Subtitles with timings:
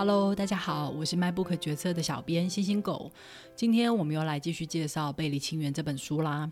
[0.00, 3.12] Hello，大家好，我是卖不可决策的小编星星狗。
[3.54, 6.50] 今天我们又来继续介绍《背离清源》这本书啦。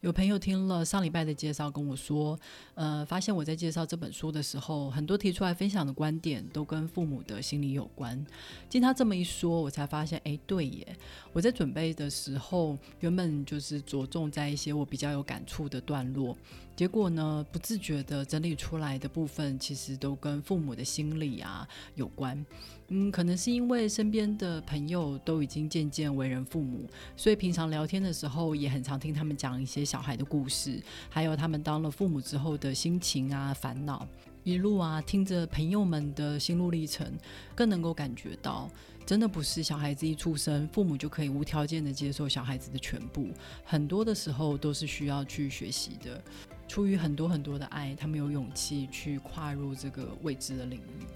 [0.00, 2.36] 有朋友听了上礼拜的介绍，跟我说，
[2.74, 8.26] 呃，发现我在介绍这本书的时候，很多提出来分享的观点都跟父母的心理有关。
[8.68, 10.96] 经他这么一说，我才发现，哎，对耶！
[11.32, 16.36] 我在准备的时候，原本就是着重在一些我比较有感触的段落，
[16.78, 21.66] 结果呢，不自觉的整理出来的部分，其实都跟父母的心理啊
[21.96, 22.46] 有关。
[22.86, 34.06] 嗯，可能是因为身边的朋友都已经渐渐为人父母，所以平常聊天的时候也很常听他们讲一些小孩的故事，还有他们当了父母之后的心情啊、烦恼。
[34.44, 37.12] 一路啊，听着朋友们的心路历程，
[37.56, 38.70] 更能够感觉到，
[39.08, 43.30] 真的不是小孩子一出生，父母就可以无条件的接受小孩子的全部，
[43.64, 46.22] 很多的时候都是需要去学习的。
[46.68, 51.06] 出于很多很多的爱，他们有勇气去跨入这个未知的领域。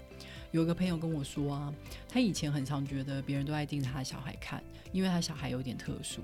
[0.49, 1.71] 有一个朋友跟我说啊，
[2.09, 6.23] 他以前很常觉得别人都爱盯着他的小孩看，因为他小孩有点特殊。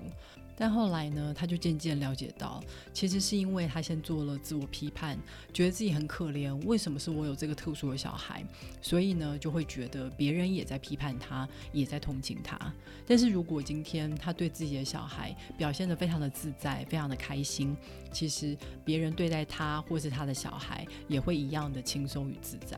[0.60, 5.18] 但后来呢，他就渐渐了解到，其实是因为他先做了自我批判，
[5.54, 8.44] 觉得自己很可怜，为什么是我有这个特殊的小孩？
[8.82, 12.60] 所以呢，就会觉得别人也在批判他，也在同情他。
[13.08, 17.74] 但是如果今天他对自己的小孩表现得非常的自在，非常的开心，
[18.12, 22.78] 其实别人对待他或是他的小孩也会一样的轻松与自在。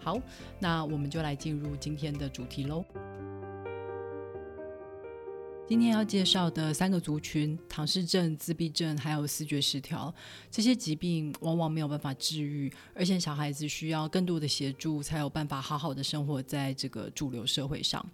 [0.00, 0.18] 好，
[0.58, 2.82] 那我们就来进入今天的主题喽。
[5.72, 10.14] 今天要介绍的三个族群——唐氏症、自闭症，还有视觉失调，
[10.50, 18.04] 这些疾病往往没有办法治愈，而且小孩子需要更多的协助，才有办法好好的生活在这个主流社会上。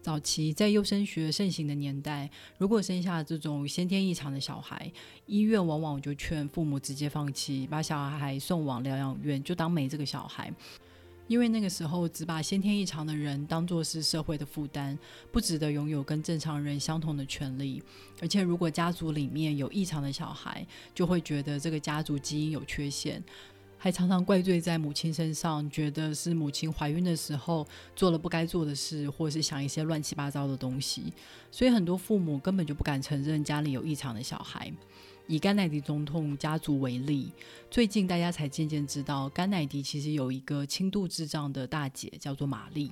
[0.00, 4.88] 早期在优生学盛行的年代，如果生下这种先天异常的小孩，
[5.26, 10.54] 医院往往就劝父母直接放弃，把小孩送往疗养院，就当没这个小孩。
[11.32, 14.98] 因为那个时候只把先天异常的人当作是社会的负担，
[15.30, 17.82] 不值得拥有跟正常人相同的权利。
[18.20, 23.24] 而且如果家族里面有异常的小孩，就会觉得这个家族基因有缺陷，
[23.78, 27.66] 还常常怪罪在母亲身上，觉得是母亲怀孕的时候
[27.96, 31.14] 做了不该做的事，或是想一些乱七八糟的东西。
[31.50, 34.70] 所以很多父母根本就不敢承认家里有异常的小孩。
[35.26, 37.32] 以甘乃迪总统家族为例，
[37.70, 42.90] 最近大家才渐渐知道，甘乃迪其实有一个轻度智障的大姐，叫做玛丽。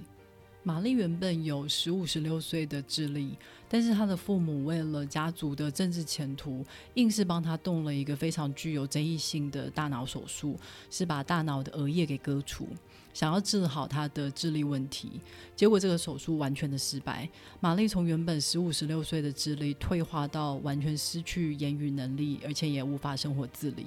[0.62, 3.34] 玛丽原本有十五、十六岁的智力，
[3.66, 6.62] 但是她的父母为了家族的政治前途，
[6.94, 10.58] 硬是帮她动了一个非常具有争议性的大脑手术，
[10.90, 12.68] 是把大脑的额叶给割除，
[13.14, 15.12] 想要治好她的智力问题。
[15.56, 17.26] 结果这个手术完全的失败，
[17.60, 23.86] 玛丽从原本十五、十六岁的智力退化到完全失去言语能力，而且也无法生活自理。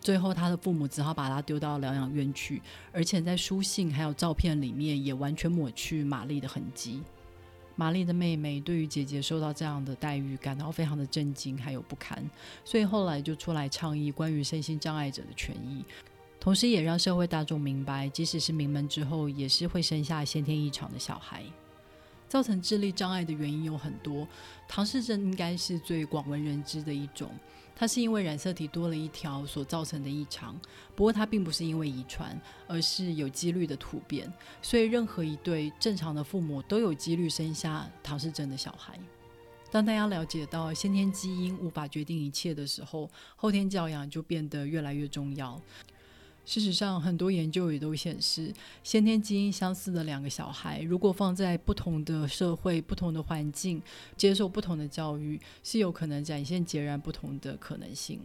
[0.00, 7.02] 最后，他的父母只好把他丢到疗养院去，而且在书信还有照片里面也完全抹去玛丽的痕迹。
[7.74, 12.28] 玛丽的妹妹对于姐姐受到这样的待遇感到非常的震惊还有不堪，
[12.64, 15.84] 所以后来就出来倡议关于身心障碍者的权益，
[16.40, 21.44] 同时也让社会大众明白，即使是名门之后，也是会生下先天异常的小孩。
[22.28, 24.26] 造成智力障碍的原因有很多，
[24.66, 27.30] 唐氏症应该是最广为人知的一种。
[27.80, 30.58] 它是因为染色体多了一条所造成的异常，
[30.96, 34.30] 不过它并不是因为遗传，而是有几率的突变。
[34.60, 38.98] 所以任何一对正常的父母都有几率生下唐氏症的小孩。
[39.70, 45.60] 当大家了解到先天基因无法决定一切的时候，后天教养就变得越来越重要。
[46.48, 48.50] 事实上，很多研究也都显示，
[48.82, 53.82] 先天基因相似的两个小孩，如果放在不同的社会、不同的环境，
[54.16, 58.18] 接受不同的教育，是有可能展现截然不同的可能性。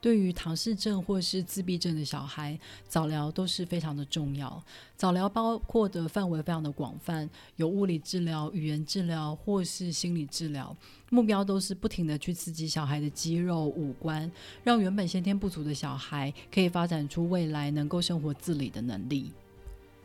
[0.00, 4.62] 对于唐氏症或是自闭症的小孩，早疗都是非常的重要。
[4.96, 10.76] 早疗包括的范围非常的广泛，有物理治疗、语言治疗或是心理治疗，
[11.10, 14.30] 目标都是不停的去刺激小孩的肌肉、五官，
[14.62, 19.32] 让原本先天不足的小孩可以发展出未来能够生活自理的能力。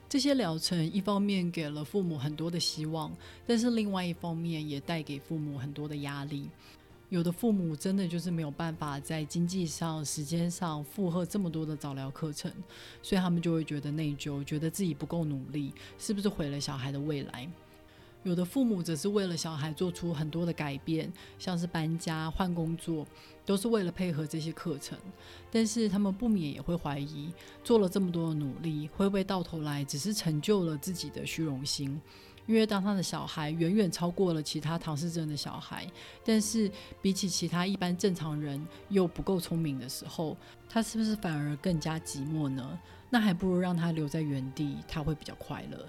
[0.10, 3.12] 这些疗程一方面给了父母很多的希望，
[3.48, 6.48] 但是另外一方面也带给父母很多的压力。
[7.14, 12.52] 有的父母真的就是没有办法在经济上、时间上负荷这么多的早疗课程，
[13.04, 17.48] 所以他们就会觉得内疚，觉得自己不够努力，是不是毁了小孩的未来？
[18.24, 23.06] 有的父母则是为了小孩做出很多的改变，像是搬家、换工作，
[23.46, 24.98] 都是为了配合这些课程，
[25.52, 27.32] 但是他们不免也会怀疑，
[27.64, 32.02] 做了这么多的努力，会不会到头来只是成就了自己的虚荣心？
[32.46, 35.90] 因为当他的小孩远远超过了其他唐氏症的小孩，
[36.24, 36.70] 但是
[37.02, 40.36] 比起其他一般正常人又不够聪明的时候，
[40.68, 42.80] 他是不是反而更加寂寞呢？
[43.10, 45.88] 那还不如让他留在原地，他会比较快乐。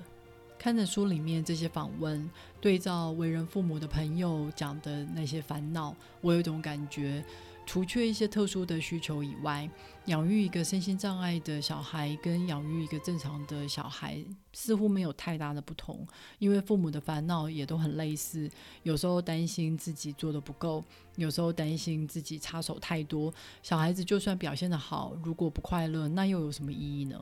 [0.59, 2.31] 看着书里面这些访问，
[2.61, 7.25] 对照为人父母的朋友讲的那些烦恼，我有一种感觉。
[7.67, 9.69] 除却一些特殊的需求以外，
[10.07, 14.23] 养育一个身心障碍的小孩跟养育一个正常的小孩
[14.53, 16.07] 似乎没有太大的不同，
[16.39, 18.51] 因为父母的烦恼也都很类似。
[18.83, 20.85] 有时候担心自己做的不够，
[21.17, 23.33] 有时候担心自己插手太多。
[23.63, 27.19] 小孩子就算表现得好，如果不快乐，那又有什么意义呢？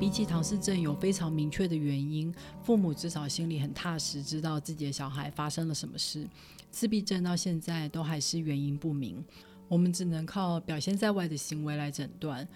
[0.00, 6.26] 比起唐氏症有非常明确的原因，父母至少心里很踏实，知道自己的小孩发生了什么事。
[6.70, 9.22] 自闭症到现在都还是原因不明，
[9.68, 12.48] 我们只能靠表现在外的行为来诊断。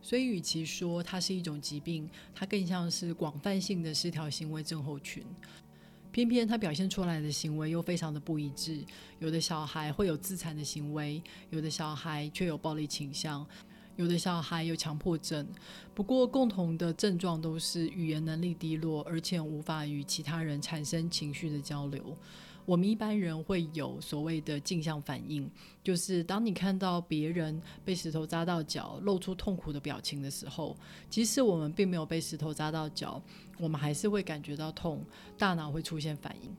[0.00, 5.24] 所以，与其说它是一种疾病，它更像是广泛性的失调行为症候群。
[6.12, 8.78] 偏偏他表现出来的行为又非常的不一致，
[9.18, 11.20] 有的小孩会有自残的行为，
[11.50, 13.44] 有的小孩却有暴力倾向。
[13.96, 15.46] 有的小孩有强迫症，
[15.94, 22.16] 不过共同的症状都是语言能力低落，而且无法与其他人产生情绪的交流。
[22.64, 25.50] 我们一般人会有所谓的镜像反应，
[25.82, 30.76] 就是当你看到别人被石头扎到脚，露出痛苦的表情的时候，
[31.10, 33.20] 即使我们并没有被石头扎到脚，
[33.58, 35.04] 我们还是会感觉到痛，
[35.36, 36.50] 大脑会出现反应。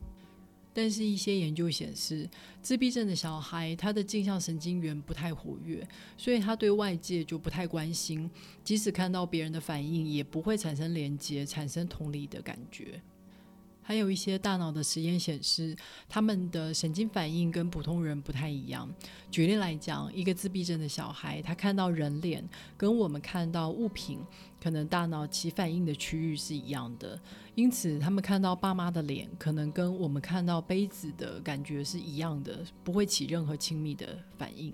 [0.74, 2.28] 但是，一些研究显示，
[2.62, 5.88] 自闭症的小孩他的镜像神经元不太活跃，
[6.18, 8.30] 所以他对外界就不太关心，
[8.64, 13.00] 即使看到别人的反应，也不会产生连接、产生同理的感觉。
[13.84, 15.76] 还有一些大脑的实验显示，
[16.08, 18.90] 他们的神经反应跟普通人不太一样。
[19.30, 22.44] 举例来讲，一个自闭症的小孩，他看到人脸，
[22.78, 24.20] 跟我们看到物品，
[24.62, 27.20] 可能大脑起反应的区域是一样的。
[27.56, 34.74] 因此，他们看到爸妈的脸，可能跟我们看到杯子的感觉是一样的，不会起任何亲密的反应。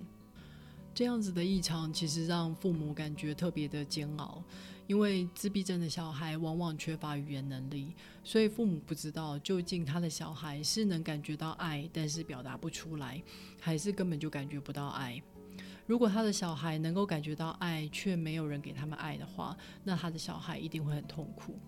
[0.93, 4.43] 这样子的异常，其实让父母感觉特别的煎熬。
[4.89, 7.93] 因为自闭症的小孩往往缺乏语言能力，
[8.23, 13.21] 所以父母不知道究竟他的小孩是能感觉到爱，但是表达不出来，
[13.61, 15.21] 还是根本就感觉不到爱。
[15.85, 21.59] 如果他的小孩能够感觉到爱，却没有人给他们爱的话，那他的小孩一定会很痛苦。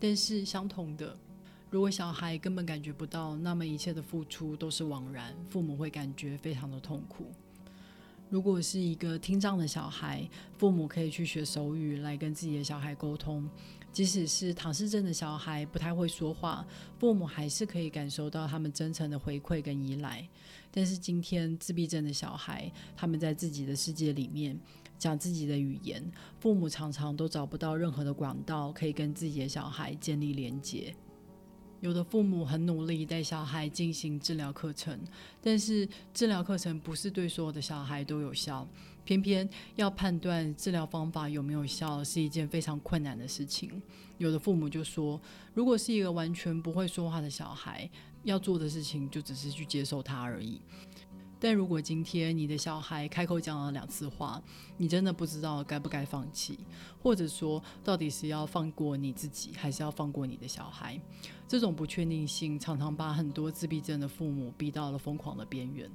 [0.00, 1.16] 但是相同的，
[1.70, 7.30] 如果小孩根本感觉不到，那么一切的付出都是枉然，父母会感觉非常的痛苦。
[8.34, 10.28] 如果是一个听障的小孩，
[10.58, 13.48] 父母可以去学手语来跟自己的小孩沟通；
[13.92, 16.66] 即使是唐氏症的小孩不太会说话，
[16.98, 20.28] 父母还是可以感受到他们真诚的回馈跟依赖。
[20.72, 24.58] 但是今天自闭症的小孩，他们在自己的世界里面
[24.98, 26.02] 讲自己的语言，
[26.40, 30.92] 父母常常都找不到任何的管道可以跟自己的小孩建立连接。
[31.84, 34.98] 有的父母很努力带小孩进行治疗课程，
[35.42, 38.66] 但是治疗课程不是对所有的小孩都有效。
[39.04, 39.46] 偏偏
[39.76, 43.70] 要判断治疗方法有没有效是一件非常困难的事情。
[44.16, 45.20] 有的父母就说，
[45.52, 47.86] 如果是一个完全不会说话的小孩，
[48.22, 50.58] 要做的事情就只是去接受他而已。
[51.44, 54.42] 但如果今天你的小孩开口讲了两次话，
[54.78, 56.58] 你真的不知道该不该放弃，
[57.02, 60.98] 或者说到底是要放过你自己，还是要放过你的小孩？
[61.46, 65.90] 这种不确定性常常把很多自闭症的父母逼到了疯狂的边缘。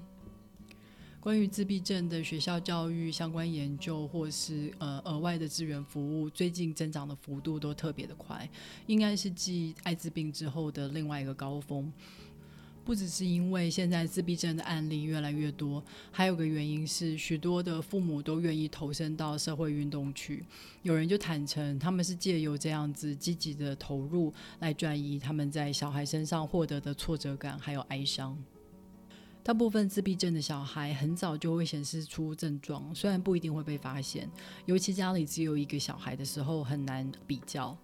[1.19, 8.47] 关于自闭症的学校教育相关研究，或是呃额外的资源服务，最近增长的幅度都特别的快，
[8.85, 11.92] 应该是继艾滋病之后的另外一个高峰。
[12.86, 20.44] 不只是因为现在自闭症的案例越来越多，还有个原因是许多的父母都愿意投身到社会运动去。
[20.81, 28.38] 有人就坦诚，他们是借由这样子积极的投入来转移他们在小孩身上获得的挫折感还有哀伤。
[29.42, 34.30] 大部分自闭症的小孩很早就会显示出症状，虽然不一定会被发现，
[34.66, 37.78] 尤其家里只有一个小孩的时候很难比较。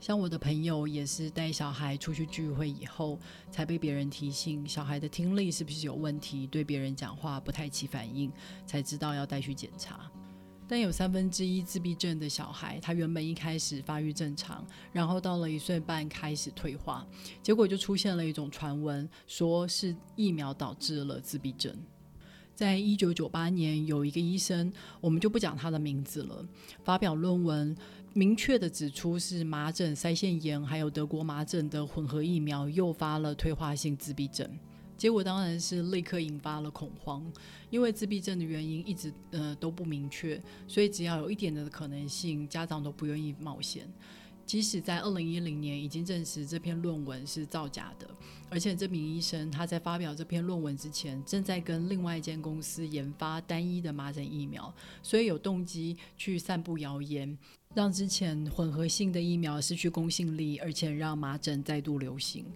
[0.00, 3.18] 像我的朋友也是带小孩出去聚会以后，
[3.50, 8.32] 才被别人提醒小孩的听力是不是有问题，对别人讲话不太起反应，
[8.64, 10.10] 才知道要带去检查。
[10.68, 17.06] 但有三分之一自闭症的小孩，他原本一开始发育正常，然后到了一岁半开始退化，
[17.42, 21.74] 结果就出现了一种传闻，说是疫苗导致了自闭症。
[22.54, 26.44] 在一九九八年，有一个医生，我们就不讲他的名字了，
[26.82, 27.76] 发表论文。
[28.14, 34.48] 明确的指出是麻疹、腮腺炎还有德国麻疹的混合疫苗诱发了退化性自闭症，
[34.96, 37.24] 结果当然是立刻引发了恐慌，
[37.70, 43.86] 因为自闭症的原因一直呃都不明确，所以只要有一点的可能性，家长都不愿意冒险。
[44.48, 48.08] 即使在二零一零年已经证实这篇论文是造假的，
[48.48, 57.36] 而且这名医生他在发表这篇论文之前，正在跟另外一间公司研发单一的麻疹疫苗，所以有动机去散布谣言，
[57.74, 62.46] 让之前混合性的疫苗失去公信力，而且让麻疹再度流行。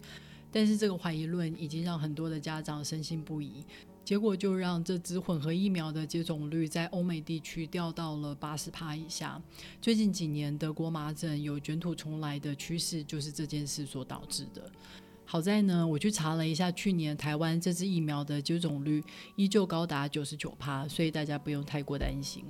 [0.51, 3.63] 但是这个怀疑论已经让很多的家长深信不疑。
[4.05, 9.41] 结果就让这支混合疫苗的接种率在欧美地区掉到了八十趴以下。
[9.81, 14.71] 最近几年德国麻疹有卷土重来的趋势，就是这件事所导致的。
[15.25, 19.03] 好在呢，我去查了一下，去年台湾这支疫苗的接种率
[19.37, 22.45] 依旧高达九十九趴，所以大家不用太过担心。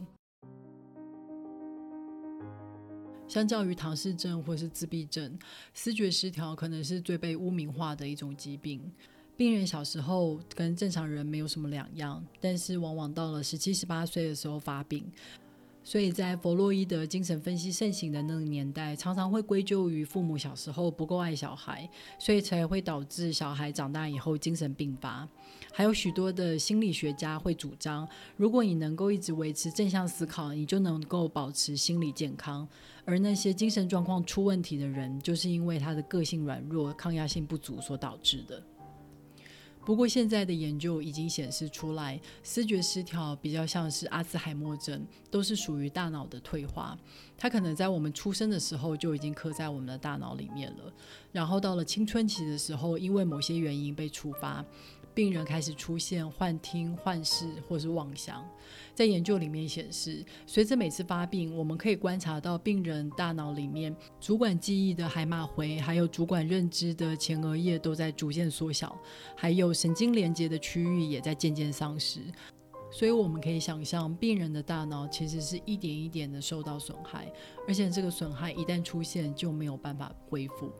[3.29, 5.39] 相较于唐氏症或是自闭症，
[5.73, 8.91] 思觉失调可能是最被污名化的一种疾病。
[9.37, 15.05] 病人小时候跟正常人没有什么两样，但是往往到了十七、十八岁的时候发病。
[15.85, 25.29] 所以在弗洛伊德精神分析盛行的那个年代，常常会归咎于父母小时候不够爱小孩，所以才会导致小孩长大以后精神病发。
[25.73, 32.69] 还有许多的心理学家会主张，如果你能够一直维持正向思考，你就能够保持心理健康。
[33.05, 38.62] 而那些精神状况出问题的人，就是因为他的个性软弱、抗压性不足所导致的。
[39.85, 46.97] 不过，现在的研究已经显示出来，视觉失调比较像是阿兹海默症，都是属于大脑的退化。
[47.37, 50.93] 它可能在我们出生的时候就已经刻在我们的大脑里面了，
[51.33, 54.65] 然后到了青春期的时候，因为某些原因被触发。
[55.14, 58.45] 病人开始出现幻听、幻视或是妄想。
[58.95, 68.99] 在研究里面显示，随着每次发病，我们可以观察到病人大脑里面主管记忆的海马回，还有主管认知的前额叶都在逐渐缩小，
[69.37, 72.21] 还有神经连接的区域也在渐渐丧失。
[72.90, 77.26] 所以我们可以想象，病人的大脑其实是一点一点的受到损害，
[77.66, 80.71] 而且这个损害一旦出现就没有办法恢复。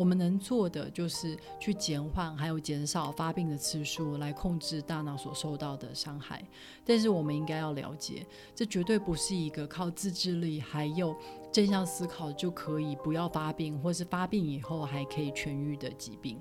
[0.00, 6.42] 我们能做的就是去减缓还有减少发病的次数，来控制大脑所受到的伤害。
[6.86, 11.14] 但是我们应该要了解，这绝对不是一个靠自制力还有
[11.52, 16.38] 正向思考就可以不要发病，或是发病以后还可以痊愈的疾病。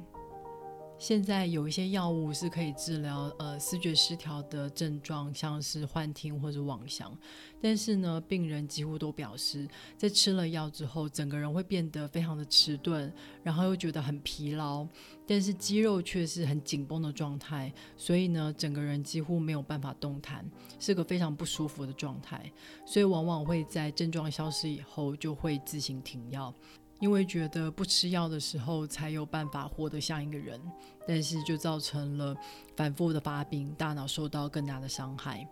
[0.99, 7.17] 现在有一些药物是可以治疗呃视觉失调的症状，像是幻听或者妄想。
[7.61, 9.65] 但是呢，病人几乎都表示，
[9.97, 14.85] 在吃了药之后，整个人会变得非常的迟钝，然后又觉得很疲劳，
[15.25, 17.73] 但是肌肉却是很紧绷的状态。
[17.95, 20.45] 所以呢，整个人几乎没有办法动弹，
[20.81, 22.51] 是个非常不舒服的状态。
[22.85, 26.53] 所以往往会在症状消失以后，就会自行停药。
[26.99, 30.59] 因为觉得不吃药的时候才有办法活得像一个人，
[31.07, 32.35] 但是就造成了
[32.75, 35.47] 反复的发病，大脑受到更大的伤害。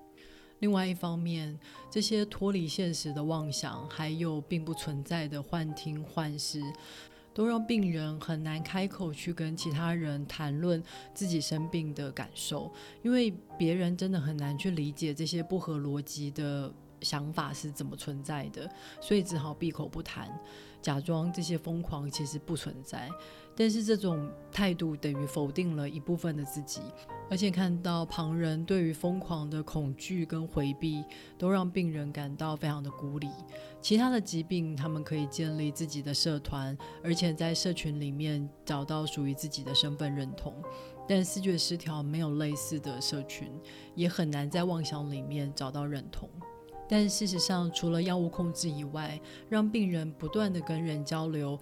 [0.60, 1.58] 另外一方面，
[1.90, 6.62] 这些脱离现实的妄想，还有并不存在的幻听幻视，
[7.32, 12.74] 都让病人很难开口去跟其他人谈论自己生病的感受，
[13.04, 18.68] 因为别人真的很难去理解这些不合逻辑的想法是怎么存在的，
[19.00, 20.28] 所以只好闭口不谈。
[20.88, 23.10] 假装这些疯狂其实不存在，
[23.54, 26.80] 但是这种态度等于否定了一部分的自己，
[27.30, 31.04] 而且看到旁人对于疯狂的恐惧跟回避，
[31.38, 33.28] 都让病人感到非常的孤立。
[33.82, 40.54] 其他的疾病，他们可以建立自己的社团，而且在社群里面找到属于自己的身份认同，
[41.06, 43.52] 但视觉失调没有类似的社群，
[43.94, 46.30] 也很难在妄想里面找到认同。
[46.88, 51.60] 但事实上，除了药物控制以外，让病人不断的跟人交流，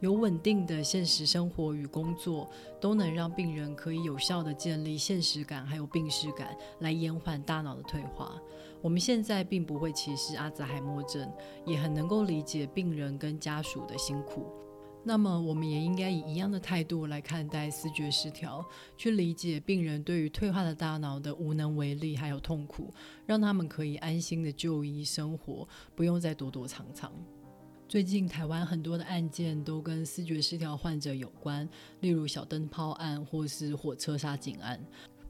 [0.00, 2.48] 有稳定的现实生活与工作，
[2.80, 8.40] 都能让病人可以有效的建立现实感还有病视感，来延缓大脑的退化。
[8.80, 11.28] 我们现在并不会歧视阿兹海默症，
[11.66, 14.46] 也很能够理解病人跟家属的辛苦。
[15.08, 18.62] 那么，我们也应该以一样的态度来看待思觉失调，
[18.94, 22.92] 去理解病人对于退化的大脑的无能为力还有痛苦，
[23.24, 27.10] 让他们可以安心的就医生活，不用再躲躲藏藏。
[27.88, 31.66] 最近台湾很多的案件都跟思觉失调患者有关，
[32.00, 34.78] 例如小灯泡案或是火车杀警案。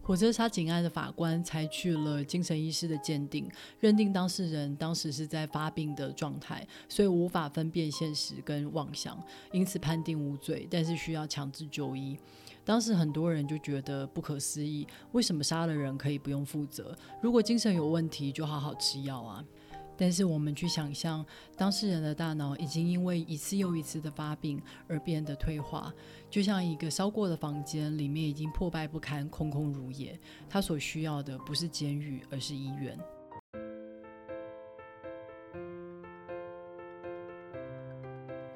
[0.09, 3.47] 火车杀警案的法官采取了精神医师的鉴定，
[3.79, 9.23] 认定当事人当时是在发病的状态，所以无法分辨现实跟妄想，
[9.53, 12.17] 因此判定无罪，但是需要强制就医。
[12.65, 16.97] 当时很多人就觉得不可思议，为什么杀了人可以不用负责？
[17.21, 19.45] 如果精神有问题，就好好吃药啊。
[20.01, 21.27] 但是我们去想象，
[21.57, 25.93] 当事人的大脑已经因为一次又一次的发病而变得退化，
[26.31, 30.17] 就像一个烧过的房间，里面已经破败不堪、空空如也。
[30.49, 32.97] 他所需要的不是监狱，而是医院。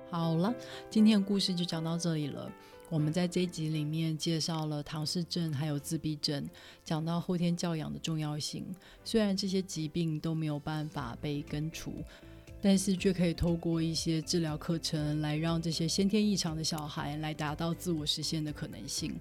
[0.08, 0.54] 好了，
[0.88, 2.48] 今天的故事就讲到这里了。
[2.92, 6.46] 我们在这一集里面介绍了唐氏症还有自闭症，
[6.84, 8.66] 讲到后天教养的重要性。
[9.02, 11.94] 虽然这些疾病都没有办法被根除，
[12.60, 19.18] 但是却可以透过一些治疗课程来让这些先天异常的小孩来达到自我实现的可能性。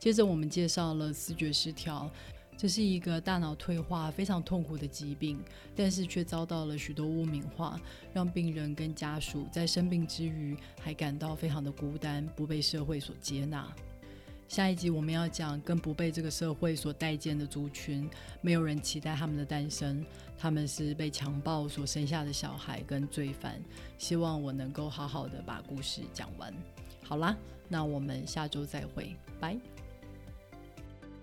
[0.00, 2.10] 接着我们介绍了视觉失调。
[2.56, 5.40] 这是一个大脑退化非常痛苦的疾病，
[5.74, 7.80] 但是却遭到了许多污名化，
[8.12, 13.68] 让病人跟家属在生病之余还感到非常的孤单，不被社会所接纳。
[14.46, 18.08] 下一集我们要讲更不被这个社会所待见的族群，
[18.42, 20.04] 没有人期待他们的诞生，
[20.38, 23.58] 他们是被强暴所生下的小孩跟罪犯。
[23.96, 26.52] 希望我能够好好的把故事讲完。
[27.02, 27.34] 好啦，
[27.66, 29.58] 那我们下周再会，拜。